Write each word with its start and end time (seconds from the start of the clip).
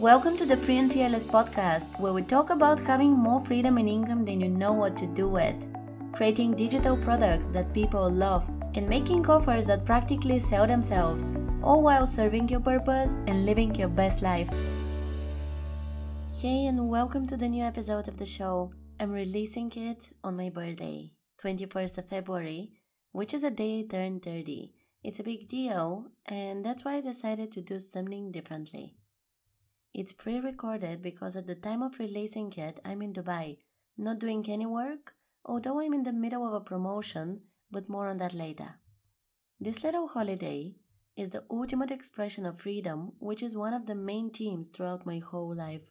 Welcome 0.00 0.38
to 0.38 0.46
the 0.46 0.56
Free 0.56 0.78
and 0.78 0.90
Fearless 0.90 1.26
podcast, 1.26 2.00
where 2.00 2.14
we 2.14 2.22
talk 2.22 2.48
about 2.48 2.80
having 2.80 3.12
more 3.12 3.38
freedom 3.38 3.76
and 3.76 3.86
income 3.86 4.24
than 4.24 4.40
you 4.40 4.48
know 4.48 4.72
what 4.72 4.96
to 4.96 5.06
do 5.06 5.28
with, 5.28 5.68
creating 6.14 6.54
digital 6.56 6.96
products 6.96 7.50
that 7.50 7.74
people 7.74 8.10
love, 8.10 8.48
and 8.74 8.88
making 8.88 9.28
offers 9.28 9.66
that 9.66 9.84
practically 9.84 10.38
sell 10.38 10.66
themselves, 10.66 11.36
all 11.62 11.82
while 11.82 12.06
serving 12.06 12.48
your 12.48 12.60
purpose 12.60 13.20
and 13.26 13.44
living 13.44 13.74
your 13.74 13.90
best 13.90 14.22
life. 14.22 14.48
Hey, 16.32 16.64
and 16.64 16.88
welcome 16.88 17.26
to 17.26 17.36
the 17.36 17.48
new 17.48 17.62
episode 17.62 18.08
of 18.08 18.16
the 18.16 18.24
show. 18.24 18.72
I'm 18.98 19.12
releasing 19.12 19.70
it 19.72 20.08
on 20.24 20.34
my 20.34 20.48
birthday, 20.48 21.12
21st 21.42 21.98
of 21.98 22.08
February, 22.08 22.72
which 23.12 23.34
is 23.34 23.44
a 23.44 23.50
day 23.50 23.80
I 23.80 23.82
turned 23.82 24.22
30. 24.22 24.72
It's 25.04 25.20
a 25.20 25.24
big 25.24 25.46
deal, 25.46 26.06
and 26.24 26.64
that's 26.64 26.86
why 26.86 26.94
I 26.94 27.00
decided 27.02 27.52
to 27.52 27.60
do 27.60 27.78
something 27.78 28.32
differently. 28.32 28.96
It's 29.92 30.12
pre 30.12 30.38
recorded 30.38 31.02
because 31.02 31.36
at 31.36 31.46
the 31.46 31.54
time 31.54 31.82
of 31.82 31.98
releasing 31.98 32.52
it, 32.52 32.80
I'm 32.84 33.02
in 33.02 33.12
Dubai, 33.12 33.58
not 33.98 34.18
doing 34.20 34.44
any 34.48 34.66
work, 34.66 35.14
although 35.44 35.80
I'm 35.80 35.94
in 35.94 36.04
the 36.04 36.12
middle 36.12 36.46
of 36.46 36.52
a 36.52 36.60
promotion, 36.60 37.42
but 37.70 37.88
more 37.88 38.06
on 38.06 38.18
that 38.18 38.34
later. 38.34 38.76
This 39.58 39.82
little 39.82 40.08
holiday 40.08 40.76
is 41.16 41.30
the 41.30 41.44
ultimate 41.50 41.90
expression 41.90 42.46
of 42.46 42.58
freedom, 42.58 43.12
which 43.18 43.42
is 43.42 43.56
one 43.56 43.74
of 43.74 43.86
the 43.86 43.94
main 43.94 44.30
themes 44.30 44.68
throughout 44.68 45.04
my 45.04 45.18
whole 45.18 45.54
life. 45.54 45.90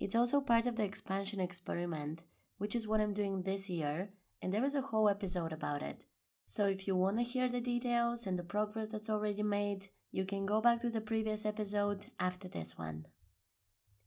It's 0.00 0.14
also 0.14 0.40
part 0.40 0.66
of 0.66 0.76
the 0.76 0.84
expansion 0.84 1.40
experiment, 1.40 2.22
which 2.56 2.74
is 2.74 2.86
what 2.86 3.00
I'm 3.00 3.12
doing 3.12 3.42
this 3.42 3.68
year, 3.68 4.10
and 4.40 4.52
there 4.52 4.64
is 4.64 4.74
a 4.74 4.80
whole 4.80 5.08
episode 5.08 5.52
about 5.52 5.82
it. 5.82 6.06
So 6.46 6.66
if 6.66 6.88
you 6.88 6.96
want 6.96 7.18
to 7.18 7.22
hear 7.22 7.48
the 7.48 7.60
details 7.60 8.26
and 8.26 8.38
the 8.38 8.44
progress 8.44 8.88
that's 8.88 9.10
already 9.10 9.42
made, 9.42 9.88
you 10.10 10.24
can 10.24 10.46
go 10.46 10.60
back 10.60 10.80
to 10.80 10.90
the 10.90 11.00
previous 11.00 11.44
episode 11.44 12.06
after 12.18 12.48
this 12.48 12.78
one. 12.78 13.06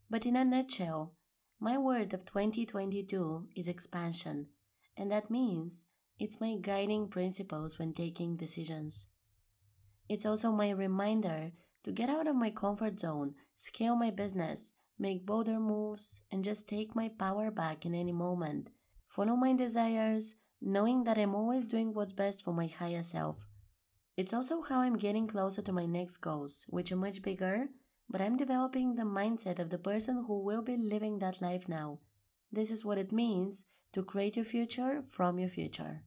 But 0.10 0.26
in 0.26 0.36
a 0.36 0.44
nutshell, 0.44 1.14
my 1.60 1.78
word 1.78 2.14
of 2.14 2.26
2022 2.26 3.50
is 3.56 3.68
expansion, 3.68 4.48
and 4.98 5.12
that 5.12 5.30
means 5.30 5.86
it's 6.20 6.42
my 6.42 6.56
guiding 6.60 7.08
principles 7.08 7.78
when 7.78 7.94
taking 7.94 8.36
decisions. 8.36 9.08
It's 10.10 10.26
also 10.26 10.52
my 10.52 10.72
reminder 10.72 11.52
to 11.84 11.92
get 11.92 12.10
out 12.10 12.28
of 12.28 12.36
my 12.36 12.50
comfort 12.50 13.00
zone, 13.00 13.36
scale 13.56 13.96
my 13.96 14.12
business, 14.12 14.74
make 15.00 15.26
bolder 15.26 15.60
moves, 15.60 16.22
and 16.32 16.44
just 16.44 16.68
take 16.68 16.96
my 16.96 17.10
power 17.10 17.50
back 17.50 17.86
in 17.86 17.96
any 17.96 18.12
moment. 18.12 18.70
Follow 19.08 19.36
my 19.36 19.54
desires, 19.54 20.36
knowing 20.62 21.04
that 21.04 21.18
I'm 21.18 21.36
always 21.36 21.68
doing 21.68 21.94
what's 21.94 22.14
best 22.14 22.44
for 22.44 22.54
my 22.54 22.68
higher 22.68 23.04
self. 23.04 23.46
It's 24.22 24.34
also 24.34 24.62
how 24.62 24.82
I'm 24.82 24.98
getting 24.98 25.26
closer 25.26 25.64
to 25.64 25.74
my 25.74 25.88
next 25.88 26.18
goals, 26.18 26.68
which 26.70 26.92
are 26.92 26.96
much 26.96 27.24
bigger, 27.24 27.70
but 28.08 28.22
I'm 28.22 28.38
developing 28.38 28.94
the 28.94 29.02
mindset 29.02 29.58
of 29.58 29.72
the 29.72 29.80
person 29.80 30.26
who 30.28 30.44
will 30.44 30.62
be 30.62 30.78
living 30.78 31.18
that 31.18 31.42
life 31.42 31.68
now. 31.68 32.02
This 32.52 32.70
is 32.70 32.86
what 32.86 33.00
it 33.00 33.12
means 33.12 33.66
to 33.94 34.04
create 34.04 34.36
your 34.36 34.46
future 34.46 35.02
from 35.02 35.40
your 35.40 35.50
future. 35.50 36.04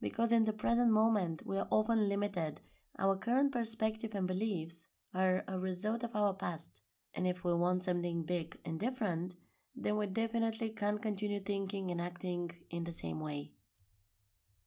Because 0.00 0.30
in 0.30 0.44
the 0.44 0.52
present 0.52 0.92
moment, 0.92 1.42
we 1.44 1.58
are 1.58 1.66
often 1.72 2.08
limited. 2.08 2.60
Our 3.00 3.16
current 3.16 3.50
perspective 3.50 4.14
and 4.14 4.28
beliefs 4.28 4.86
are 5.12 5.42
a 5.48 5.58
result 5.58 6.04
of 6.04 6.14
our 6.14 6.34
past. 6.34 6.82
And 7.14 7.26
if 7.26 7.42
we 7.42 7.52
want 7.52 7.82
something 7.82 8.22
big 8.22 8.58
and 8.64 8.78
different, 8.78 9.34
then 9.74 9.96
we 9.96 10.06
definitely 10.06 10.68
can't 10.68 11.02
continue 11.02 11.40
thinking 11.40 11.90
and 11.90 12.00
acting 12.00 12.52
in 12.70 12.84
the 12.84 12.92
same 12.92 13.18
way. 13.18 13.50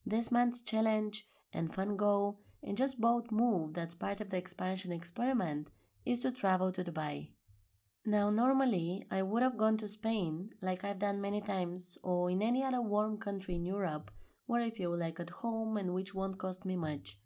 This 0.06 0.34
month's 0.34 0.62
challenge 0.62 1.30
and 1.54 1.74
fun 1.74 1.96
goal 1.96 2.42
and 2.64 2.78
just 2.78 3.00
bold 3.00 3.32
move 3.32 3.74
that's 3.74 3.96
part 3.96 4.22
of 4.22 4.30
the 4.30 4.38
expansion 4.38 4.92
experiment 4.92 5.72
is 6.06 6.20
to 6.22 6.32
travel 6.32 6.72
to 6.72 6.84
Dubai. 6.84 7.30
Now, 8.06 8.30
normally, 8.30 9.04
I 9.12 9.22
would 9.22 9.44
have 9.44 9.58
gone 9.58 9.78
to 9.78 9.88
Spain, 9.88 10.52
like 10.62 10.84
I've 10.84 11.00
done 11.00 11.20
many 11.20 11.42
times, 11.42 11.98
or 12.02 12.30
in 12.30 12.42
any 12.42 12.64
other 12.64 12.82
warm 12.82 13.18
country 13.18 13.56
in 13.56 13.66
Europe 13.66 14.12
where 14.46 14.62
I 14.62 14.70
feel 14.70 14.98
like 14.98 15.20
at 15.20 15.30
home 15.30 15.76
and 15.78 15.94
which 15.94 16.16
won't 16.16 16.38
cost 16.38 16.66
me 16.66 16.78
much. 16.78 17.20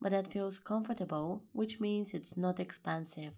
But 0.00 0.12
that 0.12 0.28
feels 0.28 0.58
comfortable, 0.58 1.44
which 1.52 1.80
means 1.80 2.12
it's 2.12 2.36
not 2.36 2.60
expensive. 2.60 3.32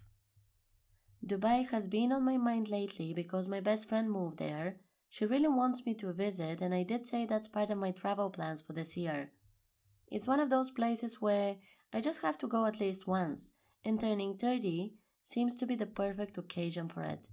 Dubai 1.25 1.69
has 1.71 1.87
been 1.87 2.13
on 2.13 2.25
my 2.25 2.37
mind 2.37 2.69
lately 2.69 3.15
because 3.15 3.47
my 3.47 3.61
best 3.61 3.89
friend 3.89 4.11
moved 4.11 4.39
there. 4.39 4.81
She 5.09 5.27
really 5.27 5.49
wants 5.49 5.87
me 5.87 5.95
to 5.95 6.13
visit, 6.13 6.61
and 6.61 6.75
I 6.75 6.83
did 6.83 7.07
say 7.07 7.25
that's 7.25 7.49
part 7.49 7.71
of 7.71 7.79
my 7.79 7.93
travel 7.93 8.31
plans 8.31 8.63
for 8.63 8.73
this 8.73 8.97
year. 8.97 9.31
It's 10.11 10.27
one 10.27 10.41
of 10.41 10.51
those 10.51 10.71
places 10.71 11.21
where 11.21 11.57
I 11.93 12.01
just 12.01 12.23
have 12.23 12.39
to 12.39 12.49
go 12.49 12.67
at 12.67 12.81
least 12.81 13.07
once, 13.07 13.53
and 13.85 14.01
turning 14.01 14.37
30 14.37 14.95
seems 15.23 15.55
to 15.57 15.67
be 15.67 15.77
the 15.77 15.87
perfect 15.87 16.37
occasion 16.37 16.89
for 16.89 17.03
it. 17.03 17.29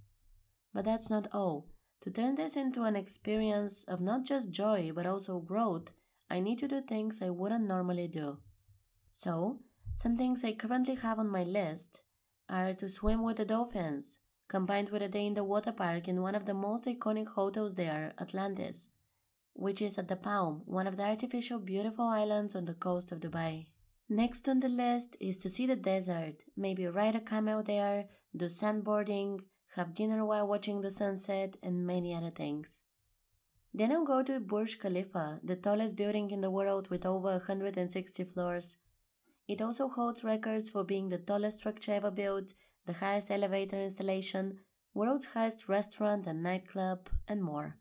But 0.74 0.86
that's 0.86 1.10
not 1.10 1.28
all. 1.32 1.68
To 2.02 2.12
turn 2.12 2.36
this 2.36 2.56
into 2.56 2.84
an 2.84 2.96
experience 2.96 3.84
of 3.86 4.00
not 4.00 4.24
just 4.24 4.52
joy 4.52 4.92
but 4.94 5.08
also 5.08 5.40
growth, 5.40 5.90
I 6.30 6.40
need 6.40 6.60
to 6.60 6.68
do 6.68 6.82
things 6.82 7.22
I 7.22 7.32
wouldn't 7.32 7.68
normally 7.68 8.08
do. 8.08 8.38
So, 9.12 9.62
some 9.94 10.16
things 10.16 10.44
I 10.44 10.52
currently 10.52 10.96
have 10.96 11.18
on 11.18 11.30
my 11.30 11.44
list 11.44 12.02
are 12.50 12.74
to 12.76 12.88
swim 12.88 13.24
with 13.24 13.38
the 13.38 13.46
dolphins, 13.46 14.20
combined 14.48 14.90
with 14.90 15.02
a 15.02 15.10
day 15.10 15.26
in 15.26 15.34
the 15.34 15.44
water 15.44 15.72
park 15.72 16.08
in 16.08 16.22
one 16.22 16.36
of 16.36 16.46
the 16.46 16.54
most 16.54 16.86
iconic 16.86 17.30
hotels 17.30 17.76
there, 17.76 18.14
Atlantis, 18.20 18.90
which 19.58 19.82
is 19.82 19.98
at 19.98 20.08
the 20.08 20.16
Palm, 20.16 20.62
one 20.66 20.86
of 20.86 20.98
the 20.98 21.04
artificial 21.04 21.58
beautiful 21.58 22.06
islands 22.06 22.56
on 22.56 22.66
the 22.66 22.76
coast 22.76 23.12
of 23.12 23.20
Dubai. 23.20 23.66
Next 24.08 24.48
on 24.48 24.60
the 24.60 24.70
list 24.70 25.18
is 25.20 25.40
to 25.40 25.50
see 25.50 25.66
the 25.66 25.76
desert, 25.76 26.44
maybe 26.56 26.86
ride 26.86 27.16
a 27.16 27.20
camel 27.20 27.64
there, 27.64 28.06
do 28.36 28.46
sandboarding, 28.46 29.42
have 29.76 29.96
dinner 29.96 30.24
while 30.24 30.48
watching 30.48 30.82
the 30.82 30.92
sunset, 30.92 31.58
and 31.64 31.88
many 31.88 32.14
other 32.14 32.30
things. 32.30 32.84
Then 33.74 33.92
I'll 33.92 34.06
go 34.06 34.22
to 34.22 34.40
Burj 34.40 34.78
Khalifa, 34.80 35.40
the 35.44 35.56
tallest 35.56 35.96
building 35.96 36.30
in 36.30 36.42
the 36.42 36.52
world 36.52 36.90
with 36.92 37.06
over 37.06 37.32
160 37.32 38.24
floors. 38.26 38.78
It 39.48 39.62
also 39.62 39.88
holds 39.88 40.24
records 40.24 40.70
for 40.70 40.84
being 40.84 41.10
the 41.10 41.18
tallest 41.18 41.60
structure 41.60 41.94
ever 41.94 42.12
built, 42.12 42.54
the 42.86 42.94
highest 42.94 43.32
elevator 43.32 43.82
installation, 43.82 44.60
world's 44.94 45.34
highest 45.34 45.68
restaurant 45.68 46.28
and 46.28 46.44
nightclub, 46.44 47.10
and 47.28 47.44
more. 47.44 47.78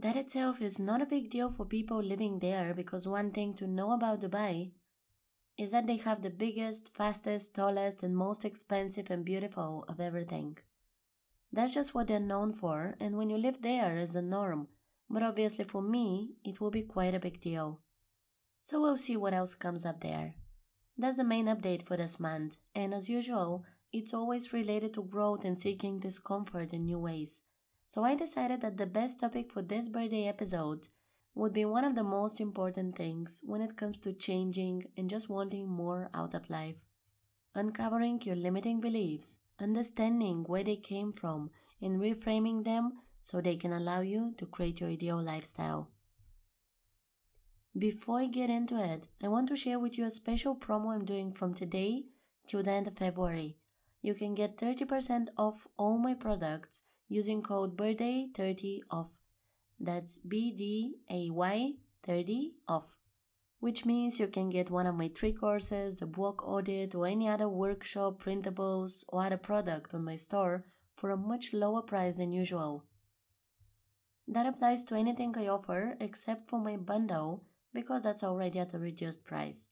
That 0.00 0.14
itself 0.14 0.62
is 0.62 0.78
not 0.78 1.02
a 1.02 1.06
big 1.06 1.28
deal 1.28 1.50
for 1.50 1.66
people 1.66 2.00
living 2.00 2.38
there 2.38 2.72
because 2.72 3.08
one 3.08 3.32
thing 3.32 3.54
to 3.54 3.66
know 3.66 3.90
about 3.90 4.20
Dubai 4.20 4.70
is 5.56 5.72
that 5.72 5.88
they 5.88 5.96
have 5.96 6.22
the 6.22 6.30
biggest, 6.30 6.94
fastest, 6.94 7.56
tallest, 7.56 8.04
and 8.04 8.16
most 8.16 8.44
expensive 8.44 9.10
and 9.10 9.24
beautiful 9.24 9.84
of 9.88 9.98
everything. 9.98 10.56
That's 11.52 11.74
just 11.74 11.96
what 11.96 12.06
they're 12.06 12.20
known 12.20 12.52
for, 12.52 12.94
and 13.00 13.16
when 13.16 13.28
you 13.28 13.38
live 13.38 13.60
there 13.60 13.98
is 13.98 14.12
the 14.12 14.22
norm, 14.22 14.68
but 15.10 15.24
obviously 15.24 15.64
for 15.64 15.82
me, 15.82 16.36
it 16.44 16.60
will 16.60 16.70
be 16.70 16.82
quite 16.82 17.16
a 17.16 17.18
big 17.26 17.40
deal. 17.40 17.80
So 18.62 18.80
we'll 18.80 18.98
see 18.98 19.16
what 19.16 19.34
else 19.34 19.56
comes 19.56 19.84
up 19.84 20.00
there. 20.00 20.36
That's 20.96 21.16
the 21.16 21.24
main 21.24 21.46
update 21.46 21.82
for 21.82 21.96
this 21.96 22.20
month, 22.20 22.56
and 22.72 22.94
as 22.94 23.10
usual, 23.10 23.64
it's 23.92 24.14
always 24.14 24.52
related 24.52 24.94
to 24.94 25.02
growth 25.02 25.44
and 25.44 25.58
seeking 25.58 25.98
discomfort 25.98 26.72
in 26.72 26.84
new 26.84 27.00
ways. 27.00 27.42
So 27.88 28.04
I 28.04 28.16
decided 28.16 28.60
that 28.60 28.76
the 28.76 28.84
best 28.84 29.18
topic 29.18 29.50
for 29.50 29.62
this 29.62 29.88
birthday 29.88 30.28
episode 30.28 30.88
would 31.34 31.54
be 31.54 31.64
one 31.64 31.86
of 31.86 31.94
the 31.94 32.04
most 32.04 32.38
important 32.38 32.96
things 32.96 33.40
when 33.42 33.62
it 33.62 33.78
comes 33.78 33.98
to 34.00 34.12
changing 34.12 34.84
and 34.98 35.08
just 35.08 35.30
wanting 35.30 35.66
more 35.66 36.10
out 36.12 36.34
of 36.34 36.50
life. 36.50 36.84
Uncovering 37.54 38.20
your 38.24 38.36
limiting 38.36 38.78
beliefs, 38.78 39.38
understanding 39.58 40.44
where 40.46 40.62
they 40.62 40.76
came 40.76 41.14
from, 41.14 41.50
and 41.80 41.98
reframing 41.98 42.62
them 42.62 42.92
so 43.22 43.40
they 43.40 43.56
can 43.56 43.72
allow 43.72 44.02
you 44.02 44.34
to 44.36 44.44
create 44.44 44.80
your 44.80 44.90
ideal 44.90 45.22
lifestyle. 45.22 45.90
Before 47.76 48.20
I 48.20 48.26
get 48.26 48.50
into 48.50 48.78
it, 48.78 49.08
I 49.22 49.28
want 49.28 49.48
to 49.48 49.56
share 49.56 49.78
with 49.78 49.96
you 49.96 50.04
a 50.04 50.10
special 50.10 50.54
promo 50.54 50.94
I'm 50.94 51.06
doing 51.06 51.32
from 51.32 51.54
today 51.54 52.02
till 52.46 52.62
the 52.62 52.70
end 52.70 52.86
of 52.86 52.98
February. 52.98 53.56
You 54.02 54.12
can 54.12 54.34
get 54.34 54.58
30% 54.58 55.28
off 55.38 55.66
all 55.78 55.96
my 55.96 56.12
products 56.12 56.82
using 57.08 57.42
code 57.42 57.76
birthday30 57.76 58.80
off. 58.90 59.20
That's 59.80 60.18
B 60.18 60.52
D 60.52 60.96
A 61.10 61.30
Y 61.30 61.74
30 62.04 62.54
off, 62.68 62.96
which 63.60 63.84
means 63.84 64.18
you 64.18 64.26
can 64.26 64.48
get 64.48 64.70
one 64.70 64.86
of 64.86 64.94
my 64.94 65.10
three 65.14 65.32
courses, 65.32 65.96
the 65.96 66.06
blog 66.06 66.42
audit, 66.42 66.94
or 66.94 67.06
any 67.06 67.28
other 67.28 67.48
workshop, 67.48 68.22
printables, 68.22 69.04
or 69.08 69.24
other 69.24 69.36
product 69.36 69.94
on 69.94 70.04
my 70.04 70.16
store 70.16 70.64
for 70.92 71.10
a 71.10 71.16
much 71.16 71.52
lower 71.52 71.82
price 71.82 72.16
than 72.16 72.32
usual. 72.32 72.84
That 74.26 74.46
applies 74.46 74.84
to 74.84 74.94
anything 74.94 75.34
I 75.36 75.48
offer 75.48 75.96
except 76.00 76.50
for 76.50 76.60
my 76.60 76.76
bundle 76.76 77.44
because 77.72 78.02
that's 78.02 78.24
already 78.24 78.58
at 78.58 78.74
a 78.74 78.78
reduced 78.78 79.24
price. 79.24 79.68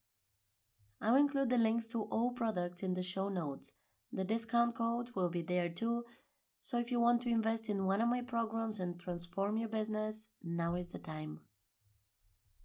I'll 1.00 1.16
include 1.16 1.50
the 1.50 1.58
links 1.58 1.86
to 1.88 2.02
all 2.04 2.30
products 2.30 2.82
in 2.82 2.94
the 2.94 3.02
show 3.02 3.28
notes. 3.28 3.74
The 4.12 4.24
discount 4.24 4.74
code 4.74 5.10
will 5.14 5.28
be 5.28 5.42
there 5.42 5.68
too, 5.68 6.04
so 6.66 6.78
if 6.78 6.90
you 6.90 6.98
want 6.98 7.22
to 7.22 7.28
invest 7.28 7.68
in 7.68 7.86
one 7.86 8.00
of 8.00 8.08
my 8.08 8.20
programs 8.20 8.80
and 8.80 8.98
transform 8.98 9.56
your 9.56 9.68
business, 9.68 10.30
now 10.42 10.74
is 10.74 10.90
the 10.90 10.98
time. 10.98 11.38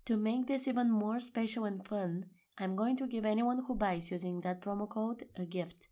To 0.06 0.18
make 0.18 0.48
this 0.48 0.68
even 0.68 0.90
more 0.90 1.20
special 1.20 1.66
and 1.66 1.86
fun, 1.88 2.26
I'm 2.58 2.76
going 2.76 2.98
to 2.98 3.06
give 3.06 3.28
anyone 3.28 3.60
who 3.68 3.76
buys 3.76 4.10
using 4.10 4.42
that 4.42 4.60
promo 4.60 4.90
code 4.90 5.26
a 5.36 5.46
gift. 5.46 5.88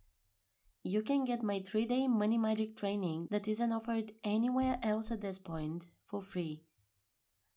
you 0.84 1.04
can 1.04 1.24
get 1.24 1.44
my 1.44 1.60
3 1.60 1.86
day 1.86 2.08
money 2.08 2.40
magic 2.40 2.76
training 2.76 3.28
that 3.30 3.48
isn't 3.48 3.78
offered 3.78 4.12
anywhere 4.24 4.80
else 4.82 5.12
at 5.12 5.22
this 5.22 5.38
point 5.38 5.86
for 6.04 6.20
free. 6.20 6.64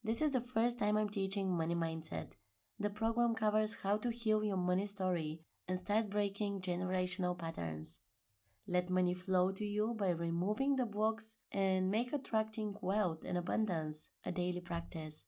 This 0.05 0.20
is 0.20 0.32
the 0.32 0.46
first 0.52 0.78
time 0.78 0.98
I'm 0.98 1.08
teaching 1.08 1.50
money 1.50 1.78
mindset. 1.87 2.32
The 2.78 2.90
program 3.00 3.34
covers 3.34 3.78
how 3.84 3.96
to 4.05 4.16
heal 4.20 4.44
your 4.44 4.62
money 4.70 4.87
story 4.94 5.40
and 5.66 5.78
start 5.78 6.10
breaking 6.10 6.60
generational 6.60 7.38
patterns. 7.38 8.00
Let 8.72 8.88
money 8.88 9.12
flow 9.12 9.52
to 9.52 9.66
you 9.66 9.92
by 9.92 10.08
removing 10.08 10.76
the 10.76 10.86
blocks 10.86 11.36
and 11.52 11.90
make 11.90 12.10
attracting 12.10 12.74
wealth 12.80 13.22
and 13.22 13.36
abundance 13.36 14.08
a 14.24 14.32
daily 14.32 14.62
practice. 14.62 15.26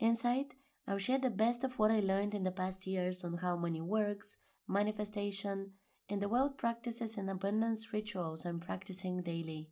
Inside, 0.00 0.56
I'll 0.88 0.98
share 0.98 1.20
the 1.20 1.30
best 1.30 1.62
of 1.62 1.78
what 1.78 1.92
I 1.92 2.00
learned 2.00 2.34
in 2.34 2.42
the 2.42 2.50
past 2.50 2.88
years 2.88 3.22
on 3.22 3.36
how 3.36 3.56
money 3.56 3.80
works, 3.80 4.38
manifestation, 4.66 5.74
and 6.08 6.20
the 6.20 6.28
wealth 6.28 6.56
practices 6.58 7.16
and 7.16 7.30
abundance 7.30 7.92
rituals 7.92 8.44
I'm 8.44 8.58
practicing 8.58 9.22
daily. 9.22 9.68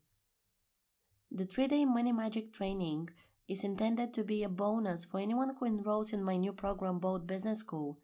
The 1.32 1.46
three 1.46 1.66
day 1.66 1.84
money 1.84 2.12
magic 2.12 2.52
training 2.52 3.08
is 3.48 3.64
intended 3.64 4.14
to 4.14 4.22
be 4.22 4.44
a 4.44 4.48
bonus 4.48 5.04
for 5.04 5.18
anyone 5.18 5.56
who 5.58 5.66
enrolls 5.66 6.12
in 6.12 6.22
my 6.22 6.36
new 6.36 6.52
program, 6.52 7.00
Bold 7.00 7.26
Business 7.26 7.58
School, 7.58 7.98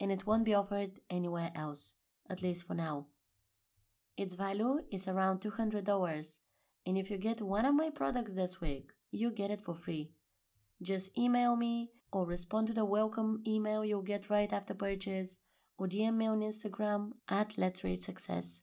and 0.00 0.10
it 0.10 0.26
won't 0.26 0.44
be 0.44 0.54
offered 0.54 0.98
anywhere 1.08 1.52
else, 1.54 1.94
at 2.28 2.42
least 2.42 2.66
for 2.66 2.74
now. 2.74 3.06
Its 4.16 4.34
value 4.34 4.78
is 4.92 5.08
around 5.08 5.40
$200, 5.40 6.38
and 6.86 6.96
if 6.96 7.10
you 7.10 7.18
get 7.18 7.42
one 7.42 7.64
of 7.64 7.74
my 7.74 7.90
products 7.90 8.34
this 8.34 8.60
week, 8.60 8.92
you 9.10 9.32
get 9.32 9.50
it 9.50 9.60
for 9.60 9.74
free. 9.74 10.12
Just 10.80 11.16
email 11.18 11.56
me 11.56 11.90
or 12.12 12.24
respond 12.24 12.68
to 12.68 12.72
the 12.72 12.84
welcome 12.84 13.42
email 13.46 13.84
you'll 13.84 14.02
get 14.02 14.30
right 14.30 14.52
after 14.52 14.72
purchase 14.72 15.38
or 15.76 15.88
DM 15.88 16.14
me 16.14 16.26
on 16.26 16.40
Instagram 16.40 17.12
at 17.28 17.58
Let's 17.58 17.82
Reach 17.82 18.02
Success. 18.02 18.60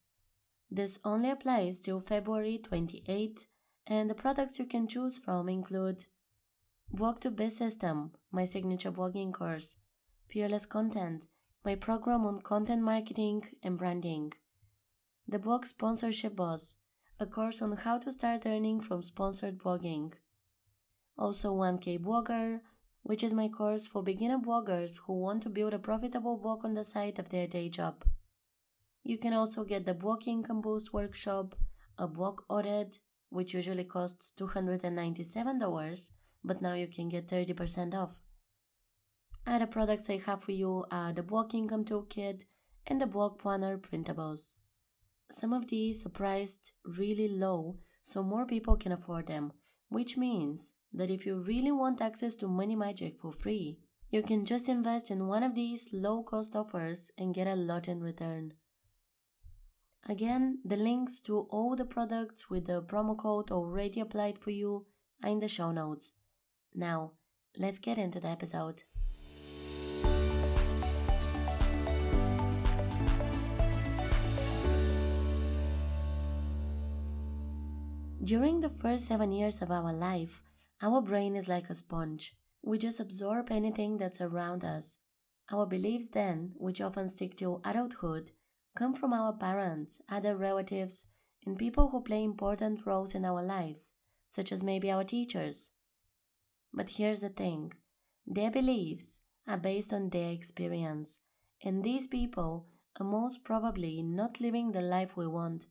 This 0.70 1.00
only 1.04 1.30
applies 1.30 1.82
till 1.82 2.00
February 2.00 2.58
28 2.58 3.46
and 3.88 4.10
the 4.10 4.16
products 4.16 4.58
you 4.58 4.66
can 4.66 4.88
choose 4.88 5.18
from 5.18 5.50
include 5.50 6.06
Blog 6.94 7.20
to 7.22 7.32
Biz 7.32 7.58
System, 7.58 8.12
my 8.32 8.46
signature 8.46 8.92
blogging 8.92 9.34
course, 9.34 9.76
Fearless 10.30 10.66
Content, 10.66 11.26
my 11.66 11.76
program 11.76 12.26
on 12.26 12.42
content 12.42 12.82
marketing 12.82 13.44
and 13.62 13.78
branding, 13.78 14.32
the 15.32 15.40
Blog 15.40 15.66
Sponsorship 15.66 16.36
Boss, 16.36 16.76
a 17.18 17.26
course 17.26 17.62
on 17.62 17.72
how 17.78 17.98
to 17.98 18.12
start 18.12 18.46
earning 18.46 18.82
from 18.82 19.02
sponsored 19.02 19.58
blogging. 19.58 20.12
Also 21.18 21.56
1K 21.56 22.00
Blogger, 22.00 22.60
which 23.04 23.24
is 23.24 23.34
my 23.34 23.48
course 23.48 23.88
for 23.88 24.04
beginner 24.04 24.38
bloggers 24.38 25.00
who 25.08 25.14
want 25.14 25.42
to 25.44 25.50
build 25.50 25.74
a 25.74 25.80
profitable 25.80 26.36
blog 26.36 26.66
on 26.66 26.74
the 26.74 26.84
side 26.84 27.18
of 27.18 27.30
their 27.30 27.48
day 27.48 27.70
job. 27.70 28.04
You 29.06 29.18
can 29.18 29.32
also 29.32 29.64
get 29.64 29.86
the 29.86 29.94
Blog 29.94 30.28
Income 30.28 30.60
Boost 30.60 30.92
workshop, 30.92 31.56
a 31.98 32.10
blog 32.10 32.42
audit, 32.50 33.00
which 33.30 33.54
usually 33.54 33.86
costs 33.86 34.34
$297, 34.38 36.12
but 36.44 36.62
now 36.62 36.74
you 36.74 36.88
can 36.88 37.08
get 37.08 37.30
30% 37.30 37.94
off. 37.94 38.20
Other 39.48 39.68
products 39.68 40.10
I 40.10 40.18
have 40.26 40.44
for 40.44 40.52
you 40.52 40.84
are 40.92 41.14
the 41.14 41.24
Blog 41.24 41.56
Income 41.56 41.86
Toolkit 41.86 42.44
and 42.86 43.00
the 43.00 43.08
Blog 43.08 43.40
Planner 43.40 43.78
printables. 43.78 44.56
Some 45.32 45.54
of 45.54 45.68
these 45.68 46.06
are 46.06 46.10
priced 46.10 46.74
really 46.86 47.30
low 47.30 47.78
so 48.04 48.22
more 48.22 48.46
people 48.46 48.76
can 48.76 48.92
afford 48.92 49.28
them, 49.28 49.54
which 49.88 50.18
means 50.18 50.74
that 50.92 51.10
if 51.10 51.26
you 51.26 51.40
really 51.40 51.72
want 51.72 52.02
access 52.02 52.36
to 52.36 52.48
Money 52.50 52.76
Magic 52.76 53.18
for 53.18 53.32
free, 53.32 53.80
you 54.10 54.22
can 54.22 54.44
just 54.44 54.68
invest 54.68 55.10
in 55.10 55.28
one 55.28 55.42
of 55.42 55.56
these 55.56 55.88
low 55.94 56.22
cost 56.22 56.54
offers 56.54 57.12
and 57.18 57.34
get 57.34 57.48
a 57.48 57.56
lot 57.56 57.88
in 57.88 58.02
return. 58.02 58.54
Again, 60.10 60.60
the 60.66 60.76
links 60.76 61.22
to 61.22 61.48
all 61.50 61.78
the 61.78 61.86
products 61.86 62.50
with 62.50 62.66
the 62.66 62.82
promo 62.82 63.18
code 63.18 63.52
already 63.52 64.02
applied 64.02 64.38
for 64.38 64.50
you 64.50 64.88
are 65.24 65.30
in 65.30 65.40
the 65.40 65.48
show 65.48 65.72
notes. 65.72 66.14
Now, 66.74 67.14
let's 67.58 67.80
get 67.80 67.98
into 67.98 68.20
the 68.20 68.28
episode. 68.28 68.84
During 78.24 78.60
the 78.60 78.70
first 78.70 79.08
seven 79.08 79.32
years 79.32 79.64
of 79.64 79.72
our 79.72 79.92
life, 79.92 80.44
our 80.80 81.02
brain 81.02 81.36
is 81.36 81.48
like 81.48 81.72
a 81.72 81.76
sponge. 81.76 82.36
We 82.62 82.78
just 82.78 83.00
absorb 83.00 83.50
anything 83.50 83.98
that's 83.98 84.22
around 84.22 84.64
us. 84.64 85.00
Our 85.52 85.66
beliefs, 85.66 86.10
then, 86.10 86.52
which 86.56 86.82
often 86.82 87.08
stick 87.08 87.36
to 87.38 87.62
adulthood, 87.66 88.30
come 88.76 88.94
from 88.94 89.12
our 89.12 89.34
parents, 89.34 90.02
other 90.08 90.38
relatives, 90.38 91.08
and 91.48 91.58
people 91.58 91.88
who 91.88 92.04
play 92.04 92.24
important 92.24 92.86
roles 92.86 93.16
in 93.16 93.26
our 93.26 93.42
lives, 93.42 93.94
such 94.28 94.52
as 94.52 94.64
maybe 94.64 94.92
our 94.92 95.04
teachers. 95.04 95.72
But 96.72 96.92
here's 96.92 97.22
the 97.22 97.30
thing 97.30 97.74
their 98.28 98.52
beliefs 98.52 99.22
are 99.48 99.58
based 99.58 99.94
on 99.94 100.10
their 100.12 100.32
experience, 100.32 101.22
and 101.64 101.84
these 101.84 102.06
people 102.06 102.68
are 103.00 103.06
most 103.06 103.44
probably 103.44 104.04
not 104.04 104.40
living 104.40 104.74
the 104.74 104.82
life 104.82 105.18
we 105.18 105.26
want. 105.26 105.66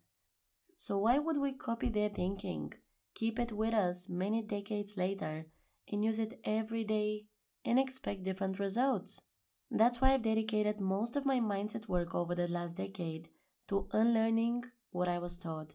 So, 0.83 0.97
why 0.97 1.19
would 1.19 1.37
we 1.37 1.53
copy 1.53 1.91
their 1.91 2.09
thinking? 2.09 2.73
keep 3.15 3.39
it 3.39 3.53
with 3.53 3.75
us 3.75 4.09
many 4.09 4.41
decades 4.41 4.97
later, 4.97 5.45
and 5.93 6.03
use 6.03 6.19
it 6.19 6.41
every 6.43 6.85
day 6.85 7.27
and 7.67 7.79
expect 7.79 8.23
different 8.23 8.59
results. 8.59 9.21
That's 9.71 10.01
why 10.01 10.15
I've 10.15 10.23
dedicated 10.23 10.81
most 10.81 11.17
of 11.17 11.27
my 11.27 11.39
mindset 11.39 11.87
work 11.87 12.15
over 12.15 12.35
the 12.35 12.49
last 12.49 12.79
decade 12.79 13.29
to 13.69 13.89
unlearning 13.93 14.65
what 14.91 15.07
I 15.07 15.19
was 15.19 15.37
taught. 15.37 15.75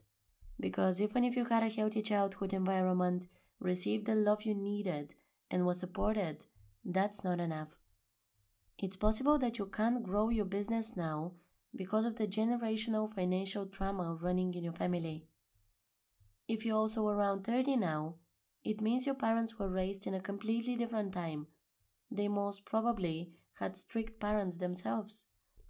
Because 0.60 1.00
even 1.00 1.24
if 1.24 1.36
you 1.36 1.46
had 1.46 1.62
a 1.62 1.70
healthy 1.70 2.02
childhood 2.02 2.52
environment, 2.52 3.28
received 3.60 4.08
the 4.08 4.16
love 4.16 4.42
you 4.42 4.56
needed, 4.56 5.14
and 5.52 5.68
was 5.68 5.80
supported, 5.80 6.48
that's 6.84 7.24
not 7.24 7.40
enough. 7.40 7.78
It's 8.80 8.98
possible 8.98 9.38
that 9.38 9.60
you 9.60 9.68
can't 9.68 10.02
grow 10.02 10.30
your 10.30 10.46
business 10.46 10.98
now 10.98 11.34
because 11.76 12.06
of 12.06 12.16
the 12.16 12.28
generational 12.28 13.10
financial 13.14 13.66
trauma 13.66 14.18
running 14.22 14.54
in 14.54 14.64
your 14.64 14.74
family. 14.74 15.26
If 16.48 16.66
you're 16.66 16.78
also 16.78 17.08
around 17.08 17.44
30 17.44 17.78
now, 17.78 18.16
it 18.64 18.82
means 18.82 19.06
your 19.06 19.16
parents 19.16 19.60
were 19.60 19.70
raised 19.70 20.08
in 20.08 20.14
a 20.14 20.22
completely 20.22 20.76
different 20.76 21.14
time. 21.14 21.48
They 22.10 22.28
most 22.28 22.66
probably 22.66 23.32
had 23.60 23.76
strict 23.76 24.20
parents 24.20 24.58
themselves, 24.58 25.28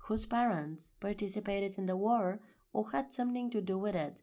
whose 0.07 0.25
parents 0.25 0.91
participated 0.99 1.77
in 1.77 1.85
the 1.85 1.97
war 1.97 2.39
or 2.73 2.91
had 2.91 3.11
something 3.11 3.49
to 3.51 3.61
do 3.61 3.77
with 3.77 3.95
it. 3.95 4.21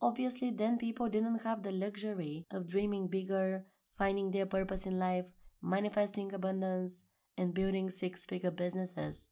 Obviously, 0.00 0.50
then 0.50 0.78
people 0.78 1.08
didn't 1.08 1.42
have 1.42 1.62
the 1.62 1.72
luxury 1.72 2.46
of 2.50 2.68
dreaming 2.68 3.08
bigger, 3.08 3.64
finding 3.96 4.30
their 4.30 4.46
purpose 4.46 4.86
in 4.86 4.98
life, 4.98 5.26
manifesting 5.60 6.32
abundance, 6.32 7.04
and 7.36 7.54
building 7.54 7.90
six 7.90 8.24
figure 8.26 8.50
businesses. 8.50 9.30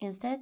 Instead, 0.00 0.40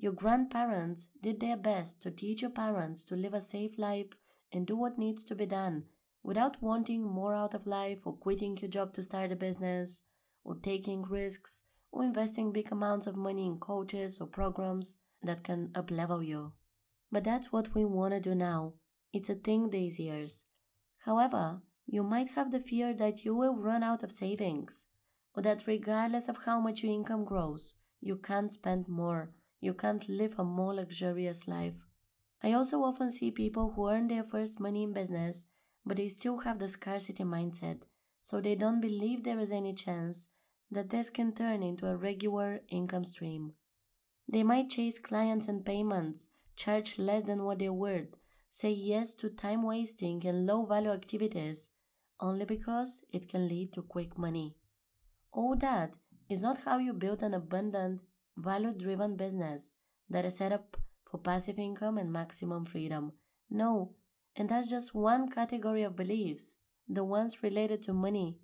your 0.00 0.12
grandparents 0.12 1.10
did 1.22 1.40
their 1.40 1.58
best 1.58 2.00
to 2.00 2.10
teach 2.10 2.40
your 2.40 2.50
parents 2.50 3.04
to 3.04 3.14
live 3.14 3.34
a 3.34 3.40
safe 3.40 3.76
life 3.76 4.18
and 4.50 4.66
do 4.66 4.74
what 4.74 4.96
needs 4.96 5.22
to 5.24 5.34
be 5.34 5.44
done 5.44 5.84
without 6.22 6.62
wanting 6.62 7.02
more 7.02 7.34
out 7.34 7.52
of 7.52 7.66
life 7.66 8.06
or 8.06 8.14
quitting 8.14 8.56
your 8.56 8.70
job 8.70 8.94
to 8.94 9.02
start 9.02 9.30
a 9.30 9.36
business 9.36 10.02
or 10.42 10.54
taking 10.54 11.02
risks 11.02 11.60
or 11.92 12.02
investing 12.02 12.50
big 12.50 12.72
amounts 12.72 13.06
of 13.06 13.14
money 13.14 13.46
in 13.46 13.58
coaches 13.58 14.22
or 14.22 14.26
programs 14.26 14.96
that 15.22 15.44
can 15.44 15.68
uplevel 15.74 16.26
you. 16.26 16.52
But 17.12 17.24
that's 17.24 17.52
what 17.52 17.74
we 17.74 17.84
want 17.84 18.14
to 18.14 18.20
do 18.20 18.34
now. 18.34 18.72
It's 19.12 19.28
a 19.28 19.34
thing 19.34 19.68
these 19.68 19.98
years. 19.98 20.46
However, 21.04 21.60
you 21.86 22.02
might 22.02 22.30
have 22.36 22.52
the 22.52 22.60
fear 22.60 22.94
that 22.94 23.26
you 23.26 23.34
will 23.34 23.54
run 23.54 23.82
out 23.82 24.02
of 24.02 24.12
savings, 24.12 24.86
or 25.34 25.42
that 25.42 25.66
regardless 25.66 26.28
of 26.28 26.44
how 26.46 26.58
much 26.58 26.82
your 26.82 26.92
income 26.92 27.24
grows, 27.24 27.74
you 28.00 28.16
can't 28.16 28.52
spend 28.52 28.88
more, 28.88 29.32
you 29.60 29.74
can't 29.74 30.08
live 30.08 30.34
a 30.38 30.44
more 30.44 30.74
luxurious 30.74 31.46
life. 31.46 31.74
I 32.42 32.52
also 32.52 32.82
often 32.82 33.10
see 33.10 33.30
people 33.30 33.72
who 33.72 33.88
earn 33.88 34.08
their 34.08 34.24
first 34.24 34.60
money 34.60 34.82
in 34.82 34.92
business, 34.92 35.46
but 35.84 35.98
they 35.98 36.08
still 36.08 36.38
have 36.38 36.58
the 36.58 36.68
scarcity 36.68 37.24
mindset, 37.24 37.82
so 38.22 38.40
they 38.40 38.54
don't 38.54 38.80
believe 38.80 39.22
there 39.22 39.38
is 39.38 39.52
any 39.52 39.74
chance 39.74 40.28
that 40.70 40.90
this 40.90 41.10
can 41.10 41.32
turn 41.32 41.62
into 41.62 41.86
a 41.86 41.96
regular 41.96 42.60
income 42.68 43.04
stream. 43.04 43.52
They 44.28 44.42
might 44.42 44.70
chase 44.70 44.98
clients 44.98 45.48
and 45.48 45.64
payments, 45.64 46.28
charge 46.56 46.98
less 46.98 47.24
than 47.24 47.44
what 47.44 47.58
they're 47.58 47.72
worth, 47.72 48.16
say 48.48 48.70
yes 48.70 49.14
to 49.14 49.28
time 49.28 49.62
wasting 49.62 50.24
and 50.26 50.46
low 50.46 50.64
value 50.64 50.90
activities, 50.90 51.70
only 52.20 52.44
because 52.44 53.04
it 53.12 53.28
can 53.28 53.48
lead 53.48 53.72
to 53.72 53.82
quick 53.82 54.16
money. 54.16 54.54
All 55.32 55.56
that 55.56 55.96
is 56.28 56.42
not 56.42 56.64
how 56.64 56.78
you 56.78 56.92
build 56.92 57.22
an 57.22 57.34
abundant, 57.34 58.02
value 58.42 58.72
driven 58.74 59.16
business 59.16 59.72
that 60.08 60.24
is 60.24 60.36
set 60.36 60.52
up 60.52 60.76
for 61.04 61.18
passive 61.18 61.58
income 61.58 61.98
and 61.98 62.12
maximum 62.12 62.64
freedom. 62.64 63.12
No, 63.48 63.94
and 64.36 64.48
that's 64.48 64.70
just 64.70 64.94
one 64.94 65.28
category 65.28 65.82
of 65.82 65.96
beliefs, 65.96 66.56
the 66.88 67.04
ones 67.04 67.42
related 67.42 67.82
to 67.84 67.92
money. 67.92 68.38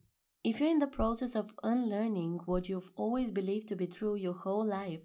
If 0.44 0.60
you're 0.60 0.70
in 0.70 0.78
the 0.78 0.86
process 0.86 1.34
of 1.34 1.54
unlearning 1.62 2.40
what 2.44 2.68
you've 2.68 2.92
always 2.96 3.30
believed 3.30 3.68
to 3.68 3.76
be 3.76 3.86
true 3.86 4.14
your 4.14 4.34
whole 4.34 4.64
life, 4.64 5.00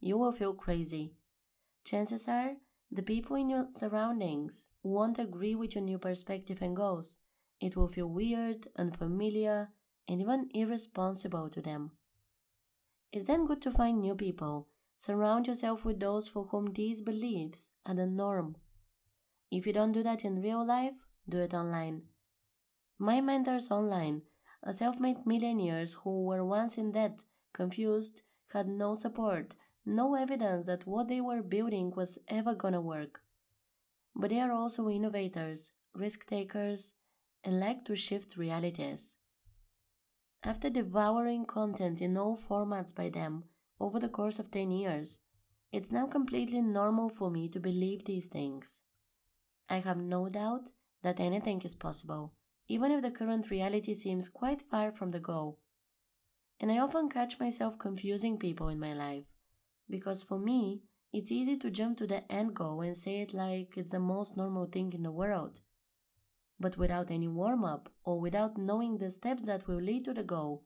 you 0.00 0.16
will 0.18 0.32
feel 0.32 0.54
crazy. 0.54 1.14
chances 1.84 2.28
are 2.28 2.56
the 2.90 3.02
people 3.02 3.36
in 3.36 3.48
your 3.50 3.66
surroundings 3.70 4.68
won't 4.82 5.18
agree 5.18 5.54
with 5.54 5.74
your 5.74 5.84
new 5.84 5.98
perspective 5.98 6.62
and 6.62 6.76
goals. 6.76 7.18
It 7.60 7.76
will 7.76 7.88
feel 7.88 8.06
weird, 8.08 8.68
unfamiliar, 8.76 9.70
and 10.08 10.20
even 10.20 10.48
irresponsible 10.54 11.48
to 11.50 11.60
them. 11.60 11.92
It's 13.16 13.24
then 13.24 13.46
good 13.46 13.62
to 13.62 13.70
find 13.70 14.02
new 14.02 14.14
people. 14.14 14.68
Surround 14.94 15.46
yourself 15.46 15.86
with 15.86 16.00
those 16.00 16.28
for 16.28 16.44
whom 16.44 16.74
these 16.74 17.00
beliefs 17.00 17.70
are 17.86 17.94
the 17.94 18.06
norm. 18.06 18.56
If 19.50 19.66
you 19.66 19.72
don't 19.72 19.92
do 19.92 20.02
that 20.02 20.22
in 20.22 20.42
real 20.42 20.62
life, 20.62 21.06
do 21.26 21.38
it 21.38 21.54
online. 21.54 22.02
My 22.98 23.22
mentors 23.22 23.70
online 23.70 24.20
are 24.62 24.74
self 24.74 25.00
made 25.00 25.24
millionaires 25.24 25.94
who 25.94 26.24
were 26.24 26.44
once 26.44 26.76
in 26.76 26.92
debt, 26.92 27.24
confused, 27.54 28.20
had 28.52 28.68
no 28.68 28.94
support, 28.94 29.56
no 29.86 30.14
evidence 30.14 30.66
that 30.66 30.86
what 30.86 31.08
they 31.08 31.22
were 31.22 31.40
building 31.40 31.94
was 31.96 32.18
ever 32.28 32.54
gonna 32.54 32.82
work. 32.82 33.22
But 34.14 34.28
they 34.28 34.40
are 34.40 34.52
also 34.52 34.90
innovators, 34.90 35.72
risk 35.94 36.26
takers, 36.26 36.92
and 37.42 37.60
like 37.60 37.86
to 37.86 37.96
shift 37.96 38.36
realities. 38.36 39.16
After 40.46 40.70
devouring 40.70 41.44
content 41.44 42.00
in 42.00 42.16
all 42.16 42.36
formats 42.36 42.94
by 42.94 43.08
them 43.08 43.42
over 43.80 43.98
the 43.98 44.08
course 44.08 44.38
of 44.38 44.48
10 44.52 44.70
years, 44.70 45.18
it's 45.72 45.90
now 45.90 46.06
completely 46.06 46.60
normal 46.60 47.08
for 47.08 47.32
me 47.32 47.48
to 47.48 47.58
believe 47.58 48.04
these 48.04 48.28
things. 48.28 48.84
I 49.68 49.78
have 49.78 49.96
no 49.96 50.28
doubt 50.28 50.70
that 51.02 51.18
anything 51.18 51.62
is 51.62 51.74
possible, 51.74 52.32
even 52.68 52.92
if 52.92 53.02
the 53.02 53.10
current 53.10 53.50
reality 53.50 53.92
seems 53.94 54.28
quite 54.28 54.62
far 54.62 54.92
from 54.92 55.08
the 55.08 55.18
goal. 55.18 55.58
And 56.60 56.70
I 56.70 56.78
often 56.78 57.08
catch 57.08 57.40
myself 57.40 57.76
confusing 57.76 58.38
people 58.38 58.68
in 58.68 58.78
my 58.78 58.94
life, 58.94 59.24
because 59.90 60.22
for 60.22 60.38
me, 60.38 60.82
it's 61.12 61.32
easy 61.32 61.56
to 61.56 61.72
jump 61.72 61.98
to 61.98 62.06
the 62.06 62.22
end 62.32 62.54
goal 62.54 62.82
and 62.82 62.96
say 62.96 63.20
it 63.20 63.34
like 63.34 63.76
it's 63.76 63.90
the 63.90 63.98
most 63.98 64.36
normal 64.36 64.66
thing 64.66 64.92
in 64.92 65.02
the 65.02 65.10
world. 65.10 65.60
But 66.58 66.78
without 66.78 67.10
any 67.10 67.28
warm 67.28 67.64
up 67.64 67.90
or 68.04 68.20
without 68.20 68.56
knowing 68.56 68.98
the 68.98 69.10
steps 69.10 69.44
that 69.44 69.66
will 69.66 69.80
lead 69.80 70.04
to 70.06 70.14
the 70.14 70.22
goal, 70.22 70.64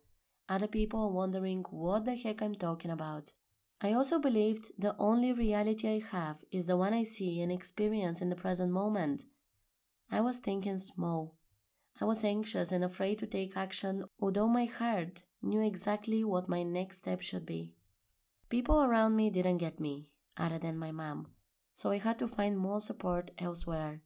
other 0.49 0.69
people 0.69 1.01
are 1.01 1.11
wondering 1.11 1.65
what 1.71 2.05
the 2.05 2.17
heck 2.17 2.43
I'm 2.43 2.55
talking 2.55 2.91
about. 2.91 3.33
I 3.81 3.93
also 3.93 4.19
believed 4.19 4.73
the 4.79 4.95
only 4.99 5.33
reality 5.33 5.89
I 5.89 6.03
have 6.13 6.45
is 6.53 6.67
the 6.67 6.77
one 6.77 6.93
I 6.93 7.03
see 7.03 7.41
and 7.41 7.51
experience 7.51 8.21
in 8.21 8.29
the 8.29 8.37
present 8.37 8.71
moment. 8.71 9.25
I 10.11 10.21
was 10.21 10.39
thinking 10.39 10.77
small. 10.77 11.37
I 12.01 12.05
was 12.05 12.25
anxious 12.25 12.73
and 12.73 12.85
afraid 12.85 13.19
to 13.19 13.27
take 13.27 13.57
action, 13.57 14.05
although 14.21 14.49
my 14.49 14.65
heart 14.67 15.23
knew 15.43 15.63
exactly 15.63 16.25
what 16.25 16.49
my 16.49 16.63
next 16.63 16.99
step 16.99 17.21
should 17.21 17.47
be. 17.47 17.75
People 18.49 18.83
around 18.83 19.17
me 19.17 19.31
didn't 19.31 19.59
get 19.59 19.81
me, 19.81 20.11
other 20.37 20.59
than 20.59 20.77
my 20.77 20.91
mom, 20.91 21.29
so 21.73 21.91
I 21.91 21.99
had 21.99 22.19
to 22.19 22.29
find 22.29 22.59
more 22.59 22.81
support 22.81 23.31
elsewhere. 23.39 24.03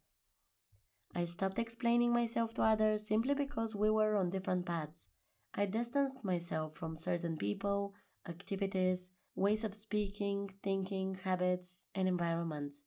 I 1.15 1.25
stopped 1.25 1.61
explaining 1.61 2.13
myself 2.13 2.55
to 2.55 2.63
others 2.63 3.07
simply 3.07 3.35
because 3.35 3.77
we 3.77 3.89
were 3.89 4.17
on 4.17 4.31
different 4.31 4.67
paths. 4.67 5.09
I 5.55 5.67
distanced 5.67 6.25
myself 6.25 6.73
from 6.73 6.97
certain 6.97 7.37
people, 7.37 7.95
activities, 8.29 9.11
ways 9.37 9.63
of 9.63 9.75
speaking, 9.75 10.51
thinking, 10.63 11.15
habits, 11.23 11.87
and 11.95 12.09
environments. 12.09 12.83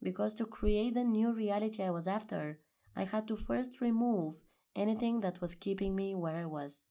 Because 0.00 0.32
to 0.34 0.46
create 0.46 0.94
the 0.94 1.02
new 1.04 1.32
reality 1.32 1.82
I 1.82 1.90
was 1.90 2.06
after, 2.06 2.60
I 2.94 3.04
had 3.04 3.26
to 3.28 3.36
first 3.36 3.80
remove 3.80 4.42
anything 4.76 5.20
that 5.20 5.40
was 5.40 5.56
keeping 5.56 5.96
me 5.96 6.14
where 6.14 6.36
I 6.36 6.46
was. 6.46 6.86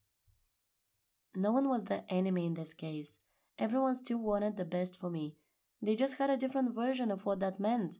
No 1.35 1.53
one 1.53 1.69
was 1.69 1.85
the 1.85 2.03
enemy 2.11 2.45
in 2.45 2.55
this 2.55 2.73
case. 2.73 3.19
Everyone 3.57 3.95
still 3.95 4.19
wanted 4.19 4.57
the 4.57 4.65
best 4.65 4.95
for 4.95 5.09
me. 5.09 5.35
They 5.81 5.95
just 5.95 6.17
had 6.17 6.29
a 6.29 6.37
different 6.37 6.75
version 6.75 7.11
of 7.11 7.25
what 7.25 7.39
that 7.39 7.59
meant. 7.59 7.99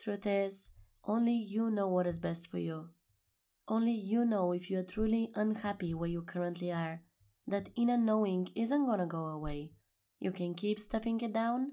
Truth 0.00 0.26
is, 0.26 0.70
only 1.04 1.32
you 1.34 1.70
know 1.70 1.88
what 1.88 2.06
is 2.06 2.18
best 2.18 2.50
for 2.50 2.58
you. 2.58 2.90
Only 3.66 3.92
you 3.92 4.24
know 4.24 4.52
if 4.52 4.70
you 4.70 4.80
are 4.80 4.84
truly 4.84 5.30
unhappy 5.34 5.94
where 5.94 6.08
you 6.08 6.22
currently 6.22 6.72
are. 6.72 7.02
That 7.46 7.70
inner 7.76 7.96
knowing 7.96 8.48
isn't 8.54 8.86
gonna 8.86 9.06
go 9.06 9.26
away. 9.26 9.72
You 10.18 10.30
can 10.30 10.54
keep 10.54 10.78
stuffing 10.78 11.20
it 11.20 11.32
down, 11.32 11.72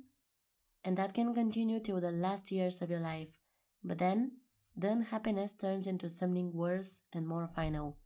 and 0.83 0.97
that 0.97 1.13
can 1.13 1.33
continue 1.33 1.79
till 1.79 1.99
the 1.99 2.11
last 2.11 2.51
years 2.51 2.81
of 2.81 2.89
your 2.89 2.99
life. 2.99 3.39
But 3.83 3.97
then, 3.97 4.37
the 4.75 4.89
unhappiness 4.89 5.53
turns 5.53 5.87
into 5.87 6.09
something 6.09 6.53
worse 6.53 7.01
and 7.11 7.27
more 7.27 7.47
final 7.47 7.97